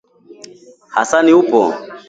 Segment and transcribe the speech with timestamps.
[0.93, 1.61] Hasani upo